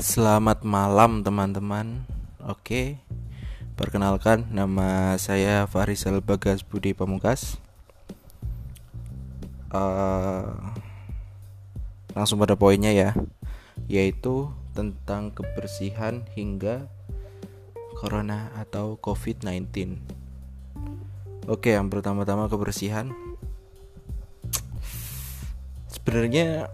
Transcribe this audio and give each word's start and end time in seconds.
Selamat 0.00 0.64
malam 0.64 1.20
teman-teman. 1.20 2.08
Oke 2.40 3.04
Perkenalkan 3.76 4.48
nama 4.48 5.12
saya 5.20 5.68
Farisal 5.68 6.24
Bagas 6.24 6.64
Budi 6.64 6.96
Pamungkas. 6.96 7.60
Uh, 9.68 10.56
Langsung 12.16 12.40
pada 12.40 12.56
poinnya 12.56 12.96
ya 12.96 13.12
Yaitu 13.92 14.48
tentang 14.72 15.36
kebersihan 15.36 16.24
hingga 16.32 16.88
Corona 17.92 18.56
atau 18.56 18.96
COVID-19 19.04 20.00
Oke 21.44 21.76
yang 21.76 21.92
pertama-tama 21.92 22.48
kebersihan. 22.48 23.12
Sebenarnya 25.92 26.72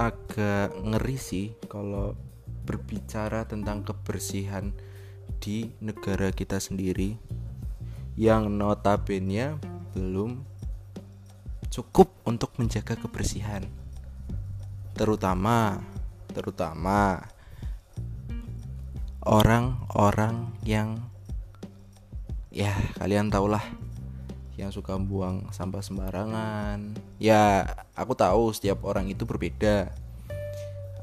agak 0.00 0.72
ngeri 0.80 1.20
sih 1.20 1.52
kalau 1.68 2.16
berbicara 2.64 3.44
tentang 3.44 3.84
kebersihan 3.84 4.72
di 5.44 5.68
negara 5.84 6.32
kita 6.32 6.56
sendiri 6.56 7.20
yang 8.16 8.48
notabene 8.48 9.60
belum 9.92 10.40
cukup 11.68 12.08
untuk 12.24 12.56
menjaga 12.56 12.96
kebersihan. 12.96 13.68
Terutama 14.96 15.84
terutama 16.32 17.20
orang-orang 19.20 20.48
yang 20.64 20.96
ya 22.48 22.72
kalian 22.96 23.28
tahulah 23.28 23.62
yang 24.60 24.68
suka 24.68 25.00
buang 25.00 25.48
sampah 25.52 25.80
sembarangan. 25.80 26.96
Ya 27.16 27.64
aku 28.00 28.16
tahu 28.16 28.48
setiap 28.56 28.80
orang 28.88 29.12
itu 29.12 29.28
berbeda. 29.28 29.92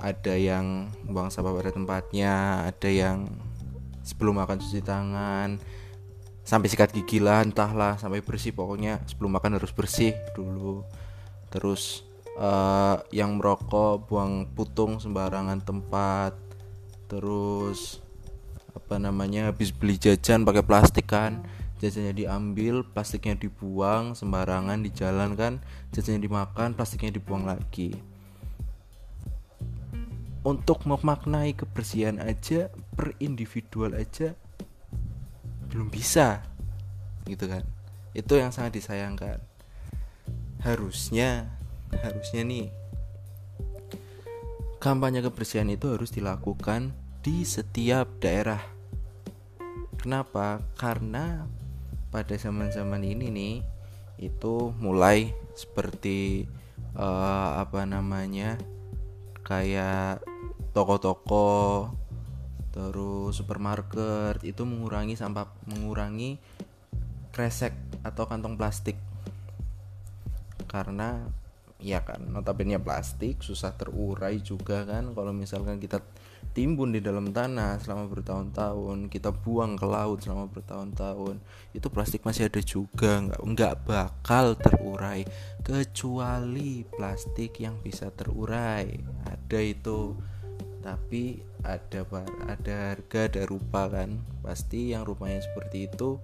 Ada 0.02 0.34
yang 0.34 0.90
buang 1.06 1.30
sampah 1.30 1.54
pada 1.54 1.70
tempatnya 1.73 2.66
ada 2.70 2.89
yang 2.89 3.30
sebelum 4.02 4.38
makan 4.38 4.62
cuci 4.62 4.81
tangan 4.81 5.58
sampai 6.45 6.70
sikat 6.70 6.94
gigi 6.94 7.22
lah 7.22 7.45
entahlah 7.45 8.02
sampai 8.02 8.26
bersih. 8.26 8.54
Pokoknya 8.54 8.98
sebelum 9.06 9.38
makan 9.38 9.62
harus 9.62 9.70
bersih 9.70 10.17
dulu. 10.34 10.81
Terus 11.54 12.02
uh, 12.42 13.02
yang 13.14 13.38
merokok 13.38 14.09
buang 14.09 14.50
putung 14.58 14.98
sembarangan 14.98 15.61
tempat. 15.61 16.34
Terus 17.06 18.02
apa 18.73 19.02
namanya 19.02 19.50
habis 19.50 19.73
beli 19.73 19.98
jajan 19.98 20.45
pakai 20.45 20.61
plastik 20.61 21.09
kan 21.09 21.42
jajannya 21.78 22.14
diambil 22.14 22.81
plastiknya 22.81 23.38
dibuang 23.38 24.17
sembarangan 24.17 24.81
di 24.81 24.89
jalan 24.94 25.38
kan. 25.38 25.61
Jajannya 25.94 26.22
dimakan 26.25 26.73
plastiknya 26.73 27.17
dibuang 27.17 27.45
lagi. 27.45 27.94
Untuk 30.42 30.88
memaknai 30.88 31.53
kebersihan 31.53 32.23
aja 32.23 32.72
per 32.95 33.14
individual 33.20 33.94
aja 33.94 34.33
belum 35.70 35.92
bisa. 35.92 36.42
Gitu 37.28 37.45
kan. 37.45 37.64
Itu 38.16 38.39
yang 38.39 38.50
sangat 38.50 38.80
disayangkan. 38.80 39.38
Harusnya 40.64 41.53
harusnya 41.88 42.44
nih 42.44 42.67
kampanye 44.78 45.23
kebersihan 45.23 45.67
itu 45.72 45.89
harus 45.89 46.11
dilakukan 46.14 46.94
di 47.25 47.44
setiap 47.44 48.08
daerah. 48.23 48.61
Kenapa? 49.98 50.64
Karena 50.78 51.44
pada 52.09 52.36
zaman-zaman 52.36 53.03
ini 53.03 53.27
nih 53.30 53.55
itu 54.17 54.73
mulai 54.81 55.33
seperti 55.53 56.49
uh, 56.97 57.61
apa 57.61 57.86
namanya 57.86 58.58
kayak 59.45 60.23
toko-toko 60.73 61.89
terus 62.73 63.33
supermarket 63.33 64.37
itu 64.45 64.61
mengurangi 64.61 65.17
sampah 65.17 65.49
mengurangi 65.65 66.37
kresek 67.33 67.73
atau 68.02 68.26
kantong 68.30 68.58
plastik. 68.58 68.98
Karena 70.70 71.26
ya 71.77 72.02
kan 72.02 72.26
notabene 72.33 72.82
plastik 72.82 73.45
susah 73.45 73.77
terurai 73.77 74.42
juga 74.42 74.82
kan 74.86 75.14
kalau 75.14 75.30
misalkan 75.30 75.77
kita 75.77 76.02
timbun 76.53 76.95
di 76.95 77.02
dalam 77.03 77.31
tanah 77.31 77.80
selama 77.81 78.08
bertahun-tahun 78.11 79.11
kita 79.11 79.31
buang 79.31 79.75
ke 79.75 79.85
laut 79.87 80.23
selama 80.23 80.47
bertahun-tahun 80.52 81.41
itu 81.73 81.87
plastik 81.89 82.23
masih 82.23 82.47
ada 82.47 82.61
juga 82.63 83.23
nggak 83.23 83.41
nggak 83.43 83.73
bakal 83.87 84.53
terurai 84.58 85.23
kecuali 85.61 86.85
plastik 86.87 87.59
yang 87.59 87.80
bisa 87.83 88.11
terurai 88.13 88.87
ada 89.25 89.59
itu 89.59 90.15
tapi 90.81 91.43
ada 91.67 92.08
ada 92.47 92.75
harga 92.95 93.19
ada 93.27 93.43
rupa 93.43 93.91
kan 93.91 94.23
pasti 94.39 94.95
yang 94.95 95.03
rupanya 95.03 95.43
seperti 95.43 95.91
itu 95.91 96.15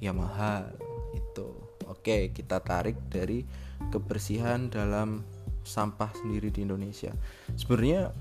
ya 0.00 0.14
mahal 0.14 0.72
itu. 1.12 1.48
Oke 1.88 2.32
kita 2.32 2.60
tarik 2.62 2.96
dari 3.12 3.44
kebersihan 3.92 4.72
dalam 4.72 5.24
sampah 5.64 6.08
sendiri 6.16 6.48
di 6.48 6.64
Indonesia. 6.64 7.12
Sebenarnya 7.52 8.12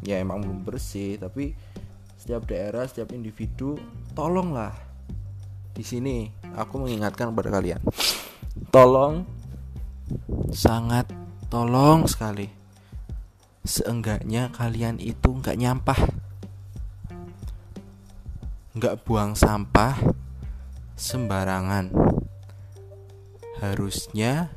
ya 0.00 0.20
emang 0.20 0.40
belum 0.44 0.64
bersih 0.64 1.20
tapi 1.20 1.52
setiap 2.20 2.44
daerah 2.48 2.84
setiap 2.84 3.12
individu 3.16 3.80
tolonglah 4.12 4.76
di 5.72 5.84
sini. 5.86 6.28
Aku 6.58 6.82
mengingatkan 6.82 7.30
kepada 7.30 7.48
kalian 7.54 7.80
tolong 8.68 9.24
sangat 10.52 11.08
tolong 11.48 12.04
sekali. 12.04 12.50
Seenggaknya 13.64 14.50
kalian 14.50 14.98
itu 14.98 15.36
nggak 15.36 15.56
nyampah 15.60 16.00
nggak 18.70 19.02
buang 19.02 19.34
sampah 19.34 19.98
sembarangan. 20.94 21.90
Harusnya 23.60 24.54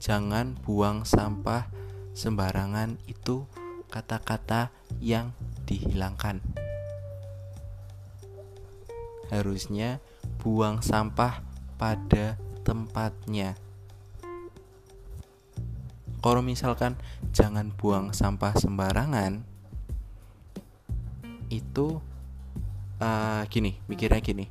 jangan 0.00 0.56
buang 0.64 1.04
sampah 1.04 1.68
sembarangan 2.16 2.96
itu 3.04 3.44
kata-kata 3.90 4.70
yang 5.02 5.34
dihilangkan. 5.66 6.38
Harusnya 9.28 9.98
buang 10.38 10.80
sampah 10.80 11.42
pada 11.74 12.38
tempatnya. 12.62 13.58
Kalau 16.20 16.44
misalkan 16.44 16.94
jangan 17.32 17.72
buang 17.74 18.12
sampah 18.12 18.54
sembarangan, 18.54 19.42
itu 21.50 21.98
uh, 23.00 23.42
gini, 23.50 23.80
mikirnya 23.90 24.20
gini. 24.22 24.46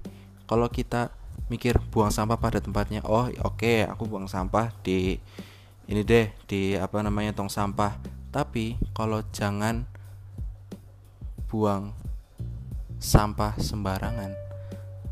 Kalau 0.50 0.68
kita 0.68 1.14
mikir 1.48 1.78
buang 1.94 2.10
sampah 2.10 2.42
pada 2.42 2.60
tempatnya, 2.60 3.06
oh 3.06 3.30
oke, 3.30 3.62
okay, 3.62 3.86
aku 3.86 4.10
buang 4.10 4.26
sampah 4.26 4.74
di 4.82 5.22
ini 5.90 6.06
deh 6.06 6.30
di 6.46 6.78
apa 6.78 7.02
namanya 7.02 7.34
tong 7.34 7.50
sampah 7.50 7.98
tapi 8.30 8.78
kalau 8.94 9.26
jangan 9.34 9.90
buang 11.50 11.98
sampah 13.02 13.58
sembarangan, 13.58 14.38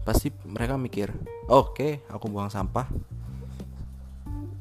pasti 0.05 0.29
mereka 0.45 0.77
mikir, 0.77 1.09
oke, 1.49 1.73
okay, 1.73 1.91
aku 2.13 2.29
buang 2.29 2.53
sampah 2.53 2.85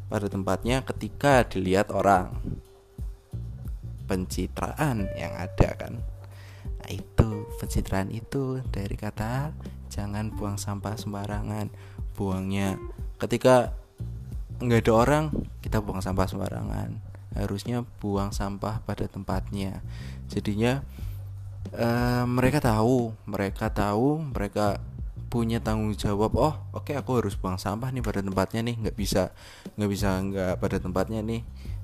pada 0.08 0.26
tempatnya 0.32 0.80
ketika 0.88 1.44
dilihat 1.44 1.92
orang. 1.92 2.32
Pencitraan 4.06 5.10
yang 5.18 5.34
ada 5.34 5.74
kan. 5.74 5.98
Nah, 6.78 6.90
itu 6.94 7.50
pencitraan 7.58 8.14
itu 8.14 8.62
dari 8.70 8.94
kata 8.94 9.50
jangan 9.90 10.30
buang 10.30 10.54
sampah 10.54 10.94
sembarangan. 10.94 11.68
Buangnya 12.14 12.78
ketika 13.18 13.74
nggak 14.62 14.86
ada 14.86 14.92
orang, 14.94 15.24
kita 15.58 15.82
buang 15.82 15.98
sampah 15.98 16.30
sembarangan 16.30 17.05
harusnya 17.36 17.84
buang 18.00 18.32
sampah 18.32 18.80
pada 18.82 19.06
tempatnya. 19.06 19.84
Jadinya 20.28 20.82
uh, 21.74 22.24
mereka 22.28 22.62
tahu 22.62 23.14
mereka 23.26 23.70
tahu 23.72 24.22
mereka 24.22 24.80
punya 25.26 25.58
tanggung 25.58 25.90
jawab 25.98 26.38
oh 26.38 26.54
oke 26.70 26.86
okay, 26.86 26.94
aku 26.94 27.18
harus 27.18 27.34
buang 27.34 27.58
sampah 27.58 27.90
nih 27.90 28.00
pada 28.00 28.22
tempatnya 28.22 28.62
nih 28.62 28.78
nggak 28.78 28.96
bisa 28.96 29.34
nggak 29.74 29.90
bisa 29.90 30.08
nggak 30.22 30.52
pada 30.62 30.76
tempatnya 30.78 31.20
nih. 31.20 31.42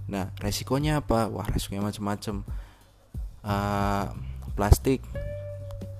Nah 0.09 0.31
resikonya 0.39 1.03
apa? 1.03 1.27
Wah 1.31 1.47
resikonya 1.51 1.83
macam-macam 1.83 2.47
uh, 3.45 4.07
plastik 4.55 5.03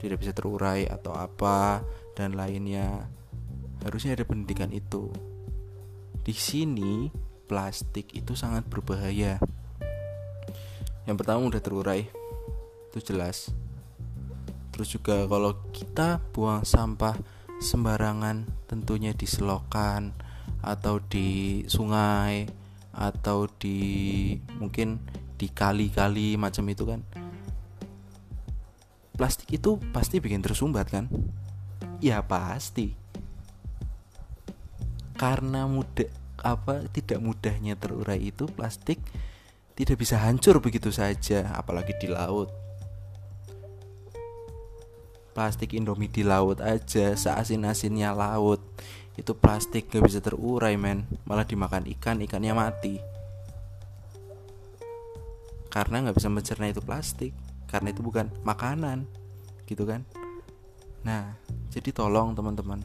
tidak 0.03 0.19
bisa 0.19 0.33
terurai 0.35 0.87
atau 0.87 1.15
apa 1.15 1.83
dan 2.19 2.35
lainnya. 2.35 3.07
Harusnya 3.83 4.15
ada 4.15 4.23
pendidikan 4.27 4.71
itu. 4.71 5.11
Di 6.23 6.35
sini 6.35 7.11
plastik 7.53 8.17
itu 8.17 8.33
sangat 8.33 8.65
berbahaya. 8.65 9.37
Yang 11.05 11.17
pertama 11.21 11.45
udah 11.45 11.61
terurai, 11.61 12.09
itu 12.89 13.13
jelas. 13.13 13.53
Terus 14.73 14.89
juga 14.89 15.29
kalau 15.29 15.61
kita 15.69 16.25
buang 16.33 16.65
sampah 16.65 17.13
sembarangan, 17.61 18.49
tentunya 18.65 19.13
di 19.13 19.29
selokan 19.29 20.17
atau 20.65 20.97
di 21.05 21.61
sungai 21.69 22.49
atau 22.97 23.45
di 23.61 24.33
mungkin 24.57 24.97
di 25.37 25.53
kali-kali 25.53 26.41
macam 26.41 26.65
itu 26.73 26.89
kan 26.89 27.05
plastik 29.17 29.49
itu 29.59 29.81
pasti 29.91 30.21
bikin 30.23 30.45
tersumbat 30.45 30.87
kan 30.93 31.09
ya 31.99 32.21
pasti 32.23 32.95
karena 35.17 35.67
mudah 35.67 36.22
apa 36.43 36.87
tidak 36.91 37.23
mudahnya 37.23 37.79
terurai 37.79 38.19
itu 38.19 38.51
plastik 38.51 38.99
tidak 39.73 40.05
bisa 40.05 40.21
hancur 40.21 40.61
begitu 40.61 40.93
saja 40.93 41.49
apalagi 41.57 41.97
di 41.97 42.13
laut. 42.13 42.53
Plastik 45.33 45.73
indomie 45.73 46.13
di 46.13 46.21
laut 46.21 46.61
aja 46.61 47.17
seasin-asinnya 47.17 48.13
laut. 48.13 48.61
Itu 49.17 49.33
plastik 49.33 49.89
gak 49.89 50.05
bisa 50.05 50.21
terurai 50.21 50.77
men. 50.77 51.09
Malah 51.25 51.49
dimakan 51.49 51.89
ikan 51.97 52.21
ikannya 52.21 52.53
mati. 52.53 53.01
Karena 55.73 56.05
nggak 56.05 56.21
bisa 56.21 56.29
mencerna 56.29 56.69
itu 56.69 56.85
plastik. 56.85 57.33
Karena 57.65 57.97
itu 57.97 58.05
bukan 58.05 58.29
makanan 58.45 59.09
gitu 59.65 59.89
kan? 59.89 60.05
Nah 61.01 61.33
jadi 61.73 61.97
tolong 61.97 62.37
teman-teman. 62.37 62.85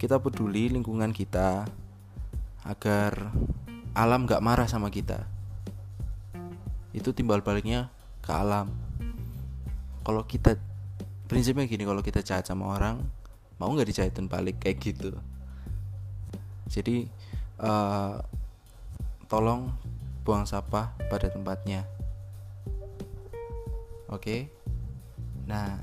Kita 0.00 0.16
peduli 0.16 0.72
lingkungan 0.72 1.12
kita 1.12 1.68
agar 2.64 3.30
alam 3.94 4.26
gak 4.26 4.42
marah 4.42 4.66
sama 4.66 4.88
kita. 4.88 5.28
Itu 6.96 7.12
timbal 7.12 7.44
baliknya 7.44 7.92
ke 8.24 8.30
alam. 8.32 8.72
Kalau 10.04 10.24
kita 10.24 10.56
prinsipnya 11.28 11.64
gini 11.64 11.88
kalau 11.88 12.04
kita 12.04 12.20
jahat 12.20 12.44
sama 12.44 12.76
orang 12.76 13.00
mau 13.56 13.72
nggak 13.72 13.88
dijahitin 13.88 14.28
balik 14.28 14.60
kayak 14.60 14.80
gitu? 14.82 15.16
Jadi 16.68 17.08
uh, 17.60 18.20
tolong 19.28 19.72
buang 20.24 20.44
sampah 20.44 20.92
pada 21.08 21.28
tempatnya. 21.32 21.88
Oke? 24.08 24.20
Okay? 24.20 24.40
nah 25.44 25.76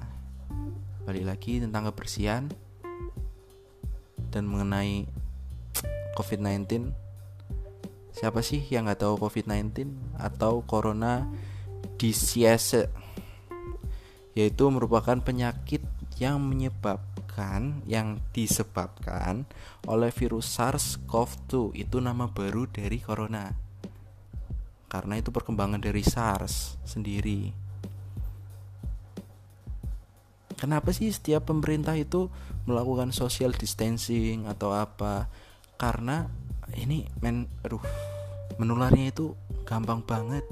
balik 1.05 1.25
lagi 1.29 1.61
tentang 1.61 1.85
kebersihan 1.89 2.49
dan 4.33 4.43
mengenai 4.49 5.05
COVID-19? 6.17 6.91
Siapa 8.11 8.43
sih 8.43 8.59
yang 8.67 8.85
nggak 8.87 9.07
tahu 9.07 9.15
COVID-19 9.21 9.87
atau 10.19 10.61
Corona 10.67 11.25
disease 11.95 12.89
yaitu 14.31 14.63
merupakan 14.71 15.19
penyakit 15.19 15.83
yang 16.15 16.39
menyebabkan 16.39 17.83
yang 17.89 18.21
disebabkan 18.31 19.43
oleh 19.89 20.13
virus 20.13 20.47
SARS-CoV-2 20.55 21.75
itu 21.75 21.97
nama 21.99 22.29
baru 22.29 22.69
dari 22.69 23.01
corona. 23.01 23.51
Karena 24.87 25.17
itu 25.19 25.31
perkembangan 25.31 25.79
dari 25.79 26.03
SARS 26.03 26.79
sendiri. 26.83 27.51
Kenapa 30.59 30.93
sih 30.93 31.09
setiap 31.09 31.49
pemerintah 31.49 31.97
itu 31.97 32.29
melakukan 32.69 33.09
social 33.09 33.49
distancing 33.49 34.45
atau 34.45 34.77
apa 34.77 35.25
karena 35.81 36.29
ini 36.77 37.09
men 37.25 37.49
aduh 37.65 37.81
menularnya 38.61 39.09
itu 39.09 39.33
gampang 39.65 40.05
banget. 40.05 40.45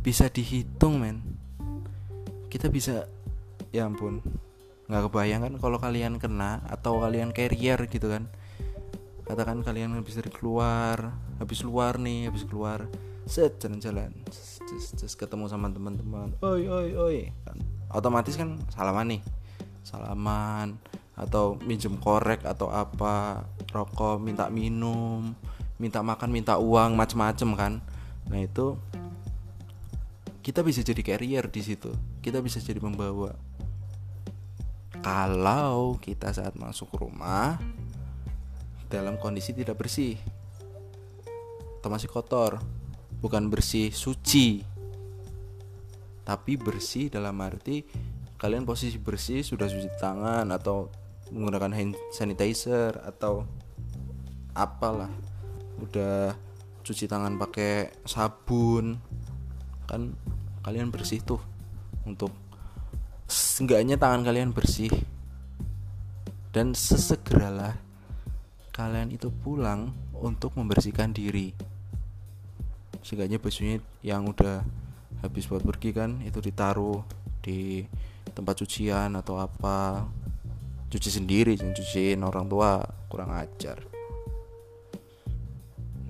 Bisa 0.00 0.32
dihitung 0.32 0.96
men. 0.96 1.20
Kita 2.48 2.72
bisa 2.72 3.04
ya 3.68 3.84
ampun 3.84 4.24
nggak 4.84 5.08
kebayang 5.08 5.40
kan 5.48 5.54
kalau 5.56 5.80
kalian 5.80 6.20
kena 6.20 6.60
atau 6.72 7.04
kalian 7.04 7.36
carrier 7.36 7.84
gitu 7.84 8.08
kan. 8.08 8.24
Katakan 9.28 9.60
kalian 9.60 9.92
habis 10.00 10.16
dari 10.16 10.32
keluar 10.32 11.12
habis 11.36 11.60
luar 11.60 12.00
nih 12.00 12.32
habis 12.32 12.48
keluar 12.48 12.88
set 13.28 13.60
jalan-jalan. 13.60 14.08
Just, 14.28 15.20
ketemu 15.20 15.52
sama 15.52 15.68
teman-teman. 15.68 16.32
Oi 16.40 16.64
oi 16.64 16.88
oi 16.96 17.18
kan. 17.44 17.60
Otomatis 17.92 18.40
kan 18.40 18.56
salaman 18.72 19.20
nih. 19.20 19.22
Salaman 19.84 20.80
atau 21.14 21.54
minjem 21.62 21.94
korek 21.98 22.42
atau 22.42 22.70
apa 22.70 23.46
rokok 23.70 24.18
minta 24.18 24.50
minum 24.50 25.34
minta 25.78 26.02
makan 26.02 26.30
minta 26.30 26.58
uang 26.58 26.94
macem-macem 26.94 27.50
kan. 27.54 27.72
Nah 28.30 28.38
itu 28.42 28.78
kita 30.44 30.60
bisa 30.60 30.84
jadi 30.84 31.00
carrier 31.02 31.46
di 31.50 31.62
situ. 31.64 31.90
Kita 32.20 32.38
bisa 32.42 32.62
jadi 32.62 32.78
membawa 32.78 33.34
kalau 35.04 36.00
kita 36.00 36.32
saat 36.32 36.56
masuk 36.56 36.96
rumah 36.96 37.60
dalam 38.88 39.20
kondisi 39.20 39.52
tidak 39.52 39.76
bersih 39.76 40.16
atau 41.84 41.92
masih 41.92 42.08
kotor 42.08 42.62
bukan 43.20 43.52
bersih 43.52 43.92
suci 43.92 44.64
tapi 46.24 46.56
bersih 46.56 47.12
dalam 47.12 47.36
arti 47.44 47.84
kalian 48.40 48.64
posisi 48.64 48.96
bersih 48.96 49.44
sudah 49.44 49.68
cuci 49.68 49.90
tangan 50.00 50.48
atau 50.48 50.88
menggunakan 51.34 51.74
hand 51.74 51.98
sanitizer 52.14 52.94
atau 53.02 53.42
apalah. 54.54 55.10
Udah 55.82 56.38
cuci 56.86 57.10
tangan 57.10 57.34
pakai 57.34 57.90
sabun. 58.06 59.02
Kan 59.90 60.14
kalian 60.62 60.94
bersih 60.94 61.18
tuh. 61.26 61.42
Untuk 62.06 62.30
seenggaknya 63.26 63.98
tangan 63.98 64.22
kalian 64.22 64.54
bersih. 64.54 64.94
Dan 66.54 66.70
sesegeralah 66.70 67.74
kalian 68.70 69.10
itu 69.10 69.34
pulang 69.34 69.90
untuk 70.14 70.54
membersihkan 70.54 71.10
diri. 71.10 71.50
Seenggaknya 73.02 73.42
bajunya 73.42 73.82
yang 74.06 74.30
udah 74.30 74.62
habis 75.18 75.50
buat 75.50 75.66
pergi 75.66 75.90
kan 75.90 76.22
itu 76.22 76.38
ditaruh 76.38 77.02
di 77.42 77.82
tempat 78.34 78.60
cucian 78.60 79.14
atau 79.16 79.40
apa 79.40 80.04
cuci 80.94 81.10
sendiri 81.10 81.58
jangan 81.58 81.74
cuciin 81.74 82.22
orang 82.22 82.46
tua 82.46 82.78
kurang 83.10 83.34
ajar. 83.34 83.82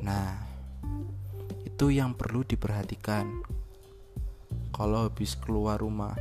Nah 0.05 0.45
itu 1.65 1.89
yang 1.89 2.13
perlu 2.13 2.45
diperhatikan. 2.45 3.25
Kalau 4.77 5.09
habis 5.09 5.41
keluar 5.41 5.81
rumah 5.81 6.13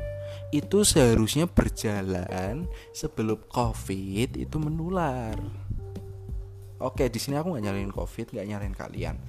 itu 0.56 0.88
seharusnya 0.88 1.44
berjalan 1.44 2.64
sebelum 2.96 3.44
covid 3.52 4.40
itu 4.40 4.56
menular. 4.56 5.36
Oke 6.80 7.12
di 7.12 7.20
sini 7.20 7.36
aku 7.36 7.52
nggak 7.52 7.66
nyalain 7.68 7.92
covid 7.92 8.32
nggak 8.32 8.48
nyalain 8.48 8.76
kalian. 8.80 9.20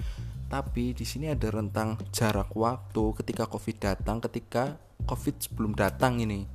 Tapi 0.46 0.94
di 0.94 1.02
sini 1.02 1.26
ada 1.34 1.50
rentang 1.50 1.98
jarak 2.14 2.54
waktu 2.54 3.18
ketika 3.18 3.50
covid 3.50 3.82
datang 3.82 4.22
ketika 4.22 4.78
covid 5.10 5.42
sebelum 5.42 5.74
datang 5.74 6.22
ini. 6.22 6.46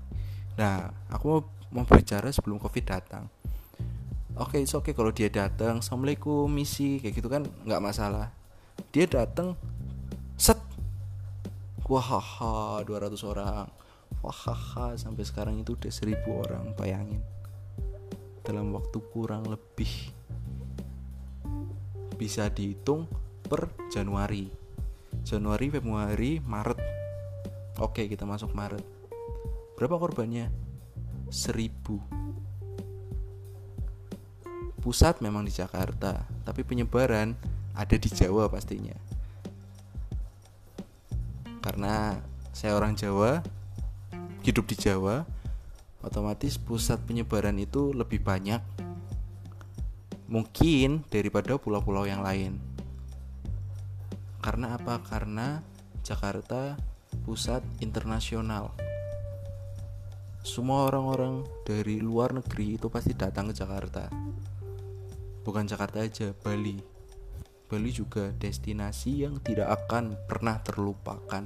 Nah 0.55 0.87
aku 1.11 1.25
mau 1.27 1.58
mau 1.69 1.85
bicara 1.85 2.33
sebelum 2.33 2.57
covid 2.57 2.85
datang. 2.85 3.29
Oke 4.39 4.61
okay, 4.61 4.63
oke 4.65 4.89
okay 4.89 4.93
kalau 4.95 5.11
dia 5.13 5.29
datang 5.29 5.83
assalamualaikum 5.83 6.47
misi 6.49 6.97
kayak 6.97 7.13
gitu 7.13 7.29
kan 7.29 7.45
nggak 7.65 7.83
masalah. 7.83 8.33
Dia 8.89 9.05
datang 9.05 9.53
set. 10.39 10.57
Wahaha 11.89 12.85
200 12.85 13.17
orang. 13.25 13.65
Wahaha 14.21 14.93
sampai 14.93 15.25
sekarang 15.25 15.57
itu 15.61 15.73
udah 15.73 15.89
1000 15.89 16.21
orang 16.29 16.65
bayangin. 16.77 17.21
Dalam 18.45 18.73
waktu 18.73 18.97
kurang 19.09 19.49
lebih. 19.49 20.13
Bisa 22.15 22.49
dihitung 22.53 23.09
per 23.45 23.73
Januari. 23.89 24.49
Januari 25.25 25.67
Februari 25.73 26.37
Maret. 26.39 26.79
Oke 27.81 28.05
kita 28.05 28.23
masuk 28.23 28.53
Maret. 28.53 28.85
Berapa 29.75 29.97
korbannya 29.97 30.68
seribu 31.31 31.97
pusat 34.83 35.21
memang 35.23 35.45
di 35.45 35.53
Jakarta 35.53 36.25
tapi 36.43 36.65
penyebaran 36.65 37.37
ada 37.73 37.95
di 37.95 38.09
Jawa 38.11 38.51
pastinya 38.51 38.95
karena 41.63 42.19
saya 42.51 42.75
orang 42.75 42.97
Jawa 42.97 43.45
hidup 44.41 44.65
di 44.67 44.75
Jawa 44.75 45.23
otomatis 46.03 46.55
pusat 46.57 46.99
penyebaran 47.05 47.55
itu 47.59 47.91
lebih 47.93 48.23
banyak 48.23 48.59
mungkin 50.29 51.03
daripada 51.11 51.59
pulau-pulau 51.59 52.07
yang 52.07 52.23
lain 52.23 52.69
karena 54.39 54.79
apa? 54.79 55.03
Karena 55.03 55.59
Jakarta 55.99 56.79
pusat 57.27 57.59
internasional. 57.83 58.71
Semua 60.39 60.87
orang-orang 60.87 61.43
dari 61.67 61.99
luar 61.99 62.31
negeri 62.31 62.79
itu 62.79 62.87
pasti 62.87 63.11
datang 63.11 63.51
ke 63.51 63.53
Jakarta. 63.59 64.07
Bukan 65.43 65.67
Jakarta 65.67 65.99
aja, 65.99 66.31
Bali. 66.31 66.79
Bali 67.67 67.91
juga 67.91 68.31
destinasi 68.39 69.27
yang 69.27 69.43
tidak 69.43 69.67
akan 69.83 70.15
pernah 70.25 70.63
terlupakan. 70.63 71.43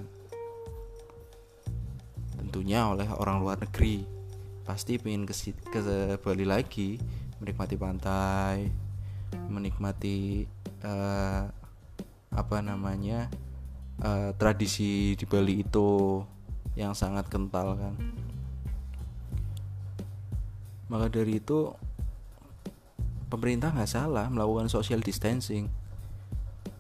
Tentunya 2.38 2.86
oleh 2.86 3.10
orang 3.18 3.42
luar 3.42 3.58
negeri. 3.66 4.06
Pasti 4.64 5.02
ingin 5.02 5.26
ke, 5.26 5.36
ke 5.74 5.80
Bali 6.22 6.46
lagi, 6.46 6.96
menikmati 7.42 7.76
pantai, 7.76 8.70
menikmati 9.50 10.46
uh, 10.86 11.50
apa 12.34 12.58
namanya 12.62 13.28
uh, 14.06 14.32
tradisi 14.38 15.18
di 15.18 15.26
Bali 15.26 15.66
itu 15.66 16.22
yang 16.74 16.98
sangat 16.98 17.30
kental 17.30 17.78
kan 17.78 17.94
maka 20.94 21.10
dari 21.10 21.42
itu 21.42 21.74
pemerintah 23.34 23.74
nggak 23.74 23.90
salah 23.90 24.30
melakukan 24.30 24.70
social 24.70 25.02
distancing. 25.02 25.74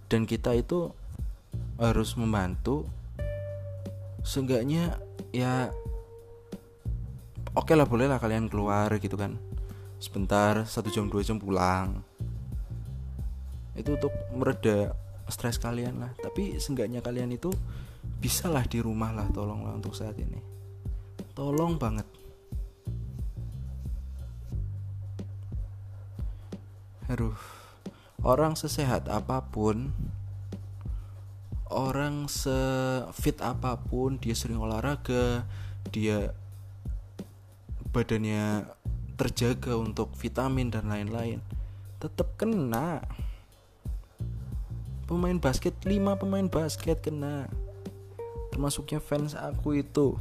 Dan 0.05 0.29
kita 0.29 0.53
itu 0.53 0.93
harus 1.81 2.13
membantu. 2.13 2.85
Seenggaknya 4.21 5.01
ya 5.33 5.73
oke 7.57 7.65
okay 7.65 7.73
lah 7.73 7.89
boleh 7.89 8.05
lah 8.05 8.21
kalian 8.21 8.53
keluar 8.53 8.93
gitu 9.01 9.17
kan. 9.17 9.41
Sebentar 9.97 10.61
satu 10.69 10.93
jam 10.93 11.09
dua 11.09 11.25
jam 11.25 11.41
pulang. 11.41 12.05
Itu 13.73 13.97
untuk 13.97 14.13
mereda 14.37 14.93
stres 15.25 15.57
kalian 15.57 16.05
lah. 16.05 16.13
Tapi 16.21 16.61
seenggaknya 16.61 17.01
kalian 17.01 17.33
itu 17.33 17.49
bisalah 18.21 18.69
di 18.69 18.77
rumah 18.77 19.09
lah 19.09 19.25
tolonglah 19.33 19.73
untuk 19.73 19.97
saat 19.97 20.13
ini. 20.21 20.37
Tolong 21.33 21.81
banget 21.81 22.05
aduh. 27.13 27.37
Orang 28.25 28.57
sesehat 28.57 29.05
apa 29.05 29.45
pun 29.53 29.93
orang 31.69 32.25
sefit 32.25 33.41
apa 33.41 33.77
pun 33.77 34.17
dia 34.17 34.37
sering 34.37 34.61
olahraga 34.61 35.45
dia 35.89 36.33
badannya 37.93 38.69
terjaga 39.17 39.77
untuk 39.77 40.13
vitamin 40.17 40.73
dan 40.73 40.89
lain-lain 40.89 41.41
tetap 42.03 42.35
kena. 42.35 42.99
Pemain 45.07 45.39
basket 45.39 45.75
5 45.87 46.19
pemain 46.19 46.47
basket 46.47 46.99
kena. 46.99 47.47
Termasuknya 48.51 48.99
fans 48.99 49.35
aku 49.35 49.79
itu 49.79 50.19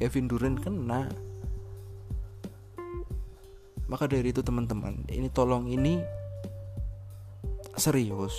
Kevin 0.00 0.28
Durant 0.30 0.56
kena. 0.56 1.10
Maka 3.88 4.04
dari 4.04 4.32
itu 4.32 4.44
teman-teman 4.44 5.04
ini 5.08 5.32
tolong 5.32 5.64
ini 5.68 6.17
serius. 7.80 8.34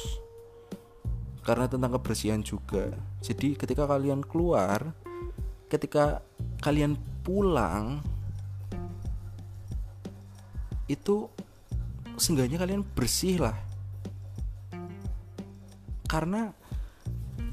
Karena 1.44 1.66
tentang 1.66 1.98
kebersihan 1.98 2.44
juga. 2.44 2.94
Jadi 3.24 3.58
ketika 3.58 3.90
kalian 3.90 4.22
keluar 4.22 4.94
ketika 5.70 6.26
kalian 6.66 6.98
pulang 7.22 8.02
itu 10.90 11.30
seenggaknya 12.18 12.58
kalian 12.58 12.82
bersih 12.84 13.40
lah. 13.40 13.58
Karena 16.10 16.50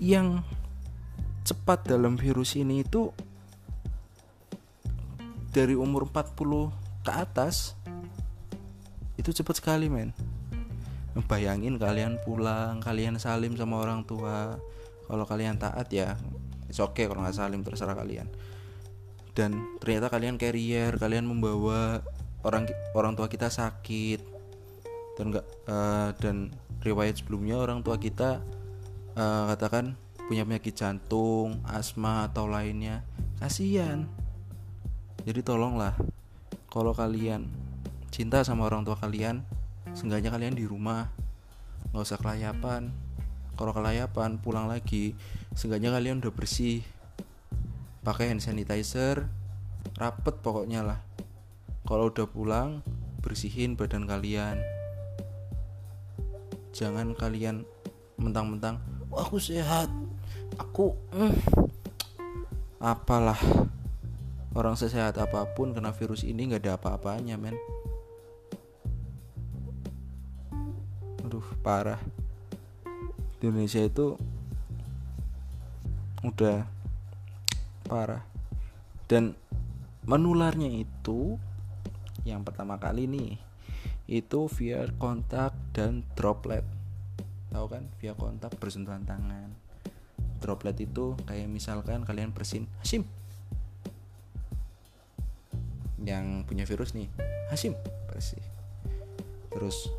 yang 0.01 0.41
cepat 1.45 1.87
dalam 1.87 2.17
virus 2.17 2.57
ini 2.57 2.83
itu 2.83 3.13
dari 5.53 5.77
umur 5.77 6.09
40 6.09 6.73
ke 7.07 7.13
atas 7.13 7.79
itu 9.17 9.31
cepat 9.33 9.63
sekali 9.63 9.89
men 9.89 10.13
bayangin 11.25 11.81
kalian 11.81 12.21
pulang 12.21 12.85
kalian 12.85 13.17
salim 13.17 13.57
sama 13.57 13.81
orang 13.81 14.05
tua 14.05 14.61
kalau 15.09 15.25
kalian 15.25 15.57
taat 15.57 15.89
ya 15.89 16.21
it's 16.69 16.83
okay 16.83 17.09
kalau 17.09 17.25
nggak 17.25 17.33
salim 17.33 17.65
terserah 17.65 17.97
kalian 17.97 18.29
dan 19.33 19.57
ternyata 19.81 20.13
kalian 20.13 20.37
carrier 20.37 20.93
kalian 21.01 21.25
membawa 21.25 22.05
orang 22.45 22.69
orang 22.93 23.17
tua 23.17 23.33
kita 23.33 23.49
sakit 23.49 24.21
dan 25.17 25.33
enggak 25.33 25.47
uh, 25.69 25.73
eh, 25.73 26.11
dan 26.21 26.53
riwayat 26.85 27.21
sebelumnya 27.21 27.57
orang 27.57 27.81
tua 27.81 27.97
kita 27.97 28.45
uh, 29.17 29.45
katakan 29.53 29.97
punya 30.27 30.43
penyakit 30.43 30.75
jantung, 30.75 31.63
asma 31.63 32.27
atau 32.27 32.51
lainnya. 32.51 33.07
Kasihan. 33.39 34.11
Jadi 35.23 35.41
tolonglah 35.43 35.95
kalau 36.67 36.91
kalian 36.91 37.47
cinta 38.11 38.43
sama 38.43 38.67
orang 38.67 38.83
tua 38.83 38.99
kalian, 38.99 39.47
seenggaknya 39.97 40.29
kalian 40.29 40.53
di 40.53 40.69
rumah. 40.69 41.09
nggak 41.91 42.05
usah 42.05 42.21
kelayapan. 42.21 42.93
Kalau 43.57 43.73
kelayapan 43.73 44.37
pulang 44.37 44.69
lagi, 44.69 45.17
seenggaknya 45.57 45.89
kalian 45.97 46.21
udah 46.21 46.35
bersih. 46.37 46.85
Pakai 48.05 48.29
hand 48.29 48.45
sanitizer, 48.45 49.25
rapet 49.97 50.37
pokoknya 50.45 50.85
lah. 50.85 51.01
Kalau 51.89 52.13
udah 52.13 52.29
pulang 52.29 52.85
bersihin 53.25 53.75
badan 53.75 54.05
kalian. 54.05 54.61
Jangan 56.77 57.17
kalian 57.17 57.65
mentang-mentang 58.21 58.77
oh, 59.09 59.25
aku 59.25 59.41
sehat. 59.41 59.89
Aku 60.61 60.93
mm, 61.17 61.35
apalah. 62.77 63.41
Orang 64.53 64.77
sesehat 64.77 65.17
apa 65.17 65.49
pun 65.57 65.73
kena 65.73 65.93
virus 65.97 66.25
ini 66.25 66.49
nggak 66.49 66.65
ada 66.65 66.73
apa-apanya 66.81 67.37
men 67.37 67.57
parah. 71.67 71.99
Di 73.43 73.51
Indonesia 73.51 73.83
itu 73.83 74.15
udah 76.23 76.63
parah. 77.91 78.23
Dan 79.11 79.35
menularnya 80.07 80.71
itu 80.71 81.35
yang 82.23 82.47
pertama 82.47 82.79
kali 82.79 83.11
nih 83.11 83.35
itu 84.07 84.47
via 84.55 84.87
kontak 85.03 85.59
dan 85.75 86.07
droplet. 86.15 86.63
Tahu 87.51 87.67
kan? 87.67 87.91
Via 87.99 88.15
kontak 88.15 88.55
bersentuhan 88.63 89.03
tangan. 89.03 89.51
Droplet 90.39 90.79
itu 90.79 91.19
kayak 91.27 91.51
misalkan 91.51 92.07
kalian 92.07 92.31
bersin 92.31 92.71
Hasim 92.79 93.03
yang 96.07 96.47
punya 96.47 96.63
virus 96.63 96.95
nih 96.95 97.11
Hasim 97.51 97.75
bersih. 98.07 98.39
Terus 99.51 99.91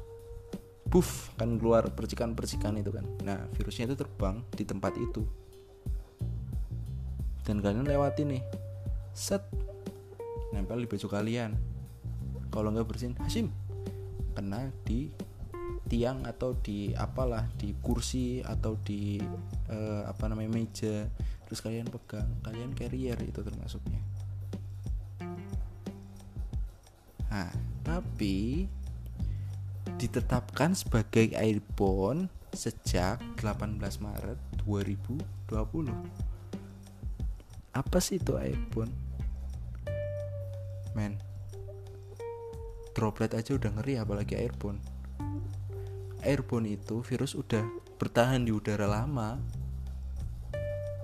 buff 0.87 1.35
kan 1.35 1.59
keluar 1.59 1.91
percikan-percikan 1.91 2.79
itu 2.79 2.95
kan. 2.95 3.03
Nah 3.23 3.45
virusnya 3.53 3.91
itu 3.91 3.95
terbang 3.99 4.39
di 4.55 4.63
tempat 4.63 4.95
itu. 4.95 5.23
Dan 7.43 7.59
kalian 7.59 7.87
lewati 7.87 8.23
nih. 8.23 8.43
Set. 9.11 9.43
Nempel 10.55 10.83
di 10.83 10.87
baju 10.87 11.07
kalian. 11.07 11.51
Kalau 12.47 12.71
nggak 12.71 12.87
bersihin 12.87 13.15
Hasim 13.19 13.51
kena 14.37 14.69
di 14.87 15.09
tiang 15.87 16.27
atau 16.27 16.53
di 16.53 16.93
apalah 16.93 17.47
di 17.57 17.73
kursi 17.79 18.43
atau 18.43 18.77
di 18.79 19.17
uh, 19.71 20.07
apa 20.07 20.27
namanya 20.31 20.55
meja. 20.55 21.07
Terus 21.47 21.59
kalian 21.63 21.87
pegang 21.87 22.27
kalian 22.43 22.71
carrier 22.75 23.19
itu 23.23 23.39
termasuknya. 23.43 23.99
Nah 27.27 27.51
tapi 27.83 28.67
ditetapkan 29.97 30.77
sebagai 30.77 31.33
airborne 31.33 32.29
sejak 32.53 33.17
18 33.41 33.81
Maret 33.81 34.39
2020 34.63 35.25
apa 37.73 37.97
sih 38.01 38.17
itu 38.17 38.33
airborne 38.37 38.93
men 40.97 41.17
droplet 42.97 43.29
aja 43.37 43.53
udah 43.53 43.69
ngeri 43.77 44.01
apalagi 44.01 44.33
airborne. 44.33 44.81
Airborne 46.25 46.73
itu 46.73 47.05
virus 47.05 47.37
udah 47.37 47.61
bertahan 48.01 48.41
di 48.41 48.49
udara 48.49 48.89
lama. 48.89 49.37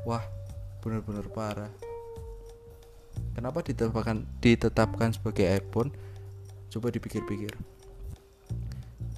Wah 0.02 0.26
bener-bener 0.82 1.30
parah. 1.30 1.70
Kenapa 3.38 3.62
ditetapkan 3.62 4.26
ditetapkan 4.42 5.14
sebagai 5.14 5.46
airborne? 5.46 5.94
Coba 6.74 6.90
dipikir-pikir 6.90 7.73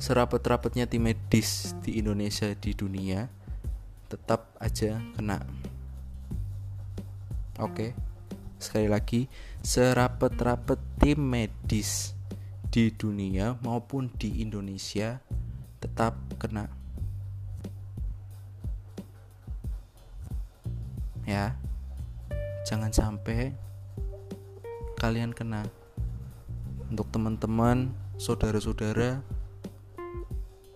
serapet-rapetnya 0.06 0.86
tim 0.86 1.10
medis 1.10 1.74
di 1.82 1.98
Indonesia 1.98 2.54
di 2.54 2.78
dunia 2.78 3.26
tetap 4.06 4.54
aja 4.62 5.02
kena. 5.18 5.42
Oke 7.58 7.98
sekali 8.62 8.86
lagi 8.86 9.26
serapet-rapet 9.66 10.78
tim 11.02 11.18
medis 11.18 12.14
di 12.70 12.94
dunia 12.94 13.58
maupun 13.66 14.14
di 14.14 14.46
Indonesia 14.46 15.18
tetap 15.82 16.14
kena. 16.38 16.70
Ya 21.26 21.58
jangan 22.70 22.94
sampai 22.94 23.58
kalian 25.02 25.34
kena. 25.34 25.66
Untuk 26.94 27.10
teman-teman 27.10 27.90
saudara-saudara 28.22 29.35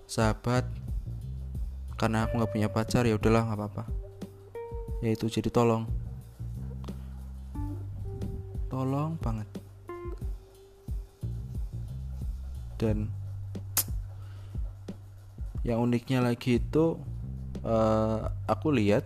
sahabat 0.10 0.66
karena 2.02 2.26
aku 2.26 2.42
nggak 2.42 2.50
punya 2.50 2.66
pacar 2.66 3.06
ya 3.06 3.14
udahlah 3.14 3.46
nggak 3.46 3.60
apa-apa. 3.62 3.84
Ya 5.06 5.14
itu 5.14 5.30
jadi 5.30 5.54
tolong. 5.54 5.86
Tolong 8.74 9.22
banget. 9.22 9.46
Dan 12.82 13.14
yang 15.62 15.86
uniknya 15.86 16.26
lagi 16.26 16.58
itu 16.58 16.98
uh, 17.62 18.34
aku 18.50 18.74
lihat 18.74 19.06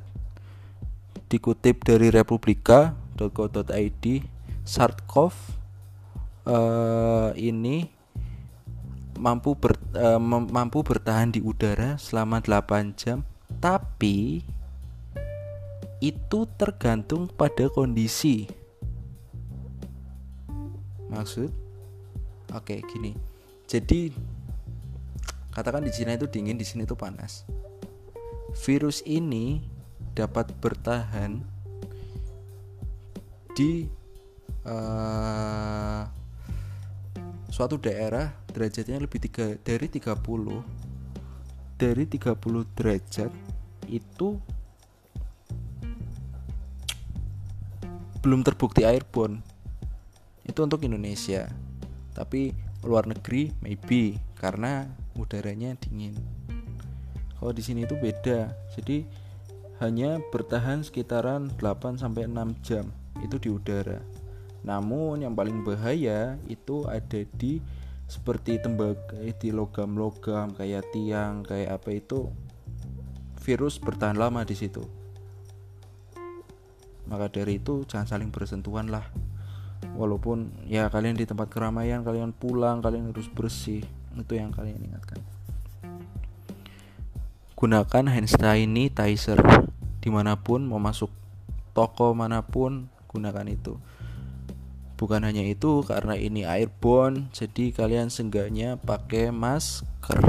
dikutip 1.27 1.83
dari 1.83 2.13
republika.co.id 2.13 4.05
SARS-CoV 4.63 5.35
uh, 6.45 7.33
ini 7.35 7.89
mampu 9.23 9.55
ber, 9.55 9.79
uh, 9.95 10.19
mampu 10.19 10.83
bertahan 10.83 11.31
di 11.31 11.39
udara 11.39 11.95
selama 11.95 12.43
8 12.43 12.91
jam 12.99 13.23
tapi 13.63 14.43
itu 16.03 16.39
tergantung 16.59 17.31
pada 17.31 17.71
kondisi. 17.71 18.43
Maksud? 21.07 21.47
Oke 22.51 22.83
gini. 22.91 23.15
Jadi 23.63 24.11
katakan 25.55 25.87
di 25.87 25.95
Cina 25.95 26.19
itu 26.19 26.27
dingin 26.27 26.59
di 26.59 26.67
sini 26.67 26.83
itu 26.83 26.99
panas. 26.99 27.47
Virus 28.67 28.99
ini 29.07 29.63
dapat 30.11 30.51
bertahan 30.59 31.39
di 33.55 33.87
uh, 34.67 36.03
suatu 37.47 37.79
daerah 37.79 38.42
derajatnya 38.53 39.01
lebih 39.01 39.19
tiga 39.25 39.57
dari 39.65 39.89
30 39.89 40.13
dari 41.81 42.05
30 42.05 42.77
derajat 42.77 43.31
itu 43.89 44.37
belum 48.23 48.39
terbukti 48.39 48.87
airborne. 48.87 49.43
Itu 50.47 50.63
untuk 50.63 50.87
Indonesia. 50.87 51.51
Tapi 52.15 52.55
luar 52.87 53.03
negeri 53.03 53.51
maybe 53.59 54.15
karena 54.39 54.87
udaranya 55.19 55.75
dingin. 55.75 56.15
Kalau 57.35 57.51
di 57.51 57.59
sini 57.59 57.83
itu 57.83 57.99
beda. 57.99 58.55
Jadi 58.79 59.03
hanya 59.83 60.23
bertahan 60.31 60.87
sekitaran 60.87 61.51
8 61.59 61.99
sampai 61.99 62.31
6 62.31 62.63
jam 62.63 62.87
itu 63.19 63.35
di 63.35 63.51
udara. 63.51 63.99
Namun 64.63 65.27
yang 65.27 65.35
paling 65.35 65.67
bahaya 65.67 66.39
itu 66.47 66.87
ada 66.87 67.27
di 67.35 67.59
seperti 68.07 68.59
tembaga 68.59 69.17
di 69.19 69.49
logam-logam 69.49 70.53
kayak 70.53 70.91
tiang 70.93 71.41
kayak 71.41 71.81
apa 71.81 71.89
itu 71.97 72.29
virus 73.43 73.79
bertahan 73.79 74.15
lama 74.15 74.43
di 74.47 74.55
situ. 74.55 74.83
Maka 77.07 77.27
dari 77.27 77.59
itu 77.59 77.83
jangan 77.83 78.07
saling 78.07 78.31
bersentuhan 78.31 78.87
lah. 78.87 79.03
Walaupun 79.99 80.63
ya 80.71 80.87
kalian 80.87 81.19
di 81.19 81.27
tempat 81.27 81.51
keramaian 81.51 82.07
kalian 82.07 82.31
pulang 82.31 82.79
kalian 82.79 83.11
harus 83.11 83.27
bersih 83.27 83.83
itu 84.15 84.33
yang 84.33 84.55
kalian 84.55 84.79
ingatkan. 84.79 85.19
Gunakan 87.59 88.11
hand 88.11 88.29
sanitizer 88.31 89.39
di 89.99 90.09
mana 90.11 90.39
pun 90.39 90.63
mau 90.63 90.79
masuk 90.79 91.11
toko 91.75 92.11
mana 92.15 92.43
pun 92.43 92.87
gunakan 93.07 93.47
itu 93.47 93.79
bukan 95.03 95.27
hanya 95.27 95.43
itu 95.43 95.83
karena 95.83 96.15
ini 96.15 96.47
airborne 96.47 97.27
jadi 97.35 97.75
kalian 97.75 98.07
seenggaknya 98.07 98.79
pakai 98.79 99.35
masker. 99.35 100.23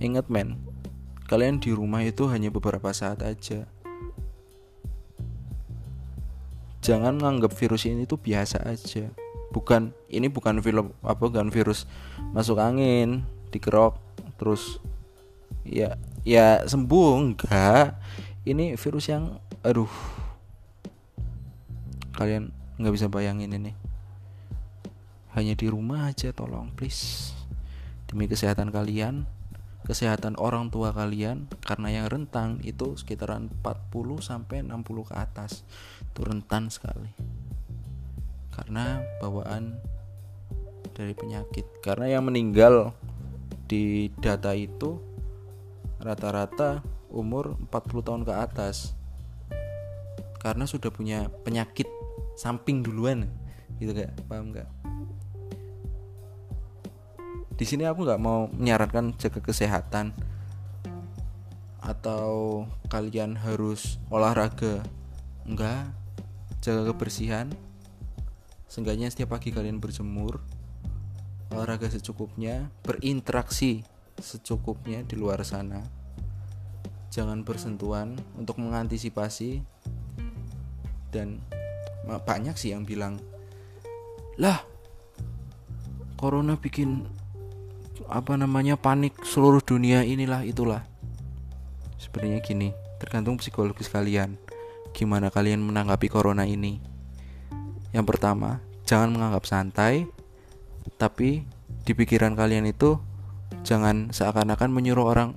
Ingat 0.00 0.32
men 0.32 0.56
kalian 1.28 1.60
di 1.60 1.76
rumah 1.76 2.00
itu 2.00 2.24
hanya 2.32 2.48
beberapa 2.48 2.88
saat 2.96 3.20
aja. 3.20 3.68
Jangan 6.80 7.20
menganggap 7.20 7.52
virus 7.52 7.84
ini 7.84 8.08
tuh 8.08 8.16
biasa 8.16 8.64
aja. 8.64 9.12
Bukan 9.52 9.92
ini 10.08 10.32
bukan 10.32 10.64
film 10.64 10.96
apa 11.04 11.20
bukan 11.20 11.52
virus 11.52 11.84
masuk 12.32 12.56
angin 12.56 13.28
dikerok 13.52 14.00
terus 14.40 14.80
ya 15.68 16.00
ya 16.24 16.64
sembuh 16.64 17.10
enggak. 17.20 18.00
Ini 18.48 18.80
virus 18.80 19.12
yang 19.12 19.36
aduh 19.60 20.21
kalian 22.16 22.52
nggak 22.80 22.94
bisa 22.94 23.06
bayangin 23.12 23.52
ini. 23.52 23.72
Hanya 25.32 25.56
di 25.56 25.66
rumah 25.68 26.08
aja 26.12 26.32
tolong 26.32 26.72
please. 26.76 27.32
Demi 28.08 28.28
kesehatan 28.28 28.68
kalian 28.68 29.24
kesehatan 29.82 30.38
orang 30.38 30.70
tua 30.70 30.94
kalian 30.94 31.50
karena 31.58 31.90
yang 31.90 32.06
rentang 32.06 32.62
itu 32.62 32.94
sekitaran 32.94 33.50
40 33.66 34.22
sampai 34.22 34.62
60 34.62 35.10
ke 35.10 35.14
atas. 35.18 35.66
Itu 36.06 36.22
rentan 36.22 36.70
sekali. 36.70 37.10
Karena 38.54 39.02
bawaan 39.18 39.82
dari 40.94 41.14
penyakit. 41.16 41.82
Karena 41.82 42.14
yang 42.18 42.30
meninggal 42.30 42.94
di 43.66 44.12
data 44.22 44.54
itu 44.54 45.00
rata-rata 45.98 46.84
umur 47.10 47.58
40 47.70 48.06
tahun 48.06 48.22
ke 48.22 48.34
atas. 48.34 48.94
Karena 50.38 50.66
sudah 50.66 50.90
punya 50.90 51.30
penyakit 51.42 51.86
samping 52.36 52.82
duluan. 52.84 53.28
Gitu 53.78 53.92
gak 53.92 54.14
paham 54.28 54.52
nggak? 54.52 54.68
Di 57.52 57.64
sini 57.68 57.86
aku 57.86 58.02
nggak 58.02 58.22
mau 58.22 58.48
menyarankan 58.50 59.14
jaga 59.20 59.38
kesehatan 59.38 60.16
atau 61.82 62.64
kalian 62.88 63.38
harus 63.38 63.98
olahraga. 64.08 64.82
Enggak 65.46 65.92
jaga 66.62 66.94
kebersihan. 66.94 67.50
Seenggaknya 68.70 69.12
setiap 69.12 69.36
pagi 69.36 69.52
kalian 69.52 69.82
berjemur 69.82 70.40
olahraga 71.52 71.84
secukupnya 71.92 72.72
berinteraksi 72.80 73.84
secukupnya 74.16 75.04
di 75.04 75.20
luar 75.20 75.44
sana. 75.44 75.84
Jangan 77.12 77.44
bersentuhan 77.44 78.16
untuk 78.40 78.56
mengantisipasi 78.56 79.60
dan 81.12 81.44
banyak 82.02 82.58
sih 82.58 82.74
yang 82.74 82.82
bilang 82.82 83.22
lah 84.40 84.64
corona 86.18 86.58
bikin 86.58 87.06
apa 88.06 88.34
namanya 88.36 88.78
panik 88.78 89.16
seluruh 89.22 89.62
dunia 89.62 90.04
inilah 90.06 90.46
itulah. 90.46 90.84
Sebenarnya 91.98 92.42
gini 92.42 92.70
tergantung 92.98 93.38
psikologis 93.38 93.90
kalian 93.90 94.38
gimana 94.92 95.32
kalian 95.32 95.62
menanggapi 95.62 96.06
corona 96.12 96.46
ini. 96.46 96.78
Yang 97.90 98.06
pertama 98.06 98.62
jangan 98.86 99.14
menganggap 99.14 99.44
santai 99.48 100.06
tapi 100.98 101.46
di 101.82 101.92
pikiran 101.94 102.34
kalian 102.34 102.66
itu 102.70 102.98
jangan 103.62 104.10
seakan-akan 104.10 104.70
menyuruh 104.70 105.06
orang 105.06 105.34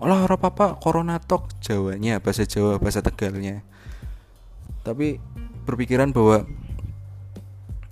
olah 0.00 0.24
orang 0.24 0.40
apa 0.40 0.80
corona 0.80 1.20
tok 1.20 1.60
jawanya 1.60 2.24
bahasa 2.24 2.48
Jawa 2.48 2.80
bahasa 2.80 3.04
Tegalnya 3.04 3.60
tapi 4.80 5.20
berpikiran 5.64 6.12
bahwa 6.12 6.44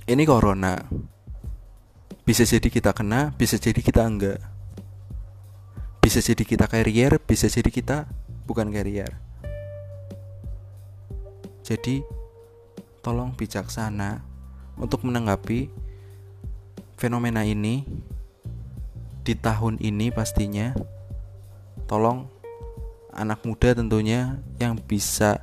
ini 0.08 0.24
corona. 0.24 0.80
Bisa 2.24 2.44
jadi 2.44 2.68
kita 2.68 2.92
kena 2.92 3.32
bisa 3.36 3.56
jadi 3.56 3.80
kita 3.80 4.04
enggak. 4.04 4.40
Bisa 6.00 6.20
jadi 6.24 6.44
kita 6.44 6.68
carrier 6.68 7.20
bisa 7.20 7.48
jadi 7.48 7.68
kita 7.68 8.08
bukan 8.48 8.72
carrier. 8.72 9.12
Jadi 11.64 12.00
tolong 13.04 13.36
bijaksana 13.36 14.24
untuk 14.80 15.04
menanggapi 15.04 15.68
fenomena 16.96 17.44
ini 17.44 17.84
di 19.24 19.36
tahun 19.36 19.76
ini 19.80 20.08
pastinya. 20.08 20.72
Tolong 21.84 22.28
anak 23.12 23.44
muda 23.44 23.76
tentunya 23.76 24.40
yang 24.56 24.80
bisa 24.80 25.40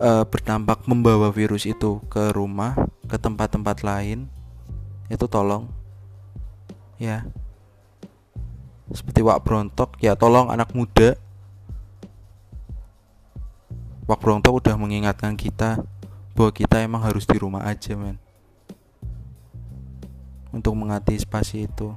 uh, 0.00 0.24
berdampak 0.24 0.88
membawa 0.88 1.28
virus 1.30 1.68
itu 1.68 2.00
ke 2.08 2.32
rumah, 2.32 2.74
ke 3.06 3.20
tempat-tempat 3.20 3.84
lain, 3.84 4.26
itu 5.12 5.28
tolong 5.28 5.68
ya. 6.96 7.22
Seperti 8.90 9.22
Wak 9.22 9.46
Brontok, 9.46 9.94
ya 10.02 10.18
tolong 10.18 10.50
anak 10.50 10.74
muda. 10.74 11.14
Wak 14.10 14.18
Brontok 14.18 14.58
udah 14.58 14.74
mengingatkan 14.74 15.38
kita 15.38 15.78
bahwa 16.34 16.50
kita 16.50 16.82
emang 16.82 17.06
harus 17.06 17.22
di 17.22 17.38
rumah 17.38 17.62
aja, 17.62 17.94
men. 17.94 18.18
Untuk 20.50 20.74
mengantisipasi 20.74 21.70
itu. 21.70 21.94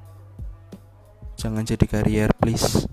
Jangan 1.33 1.65
jadi 1.65 1.85
karier, 1.89 2.29
please. 2.37 2.85